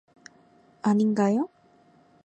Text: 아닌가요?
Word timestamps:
아닌가요? 0.91 1.47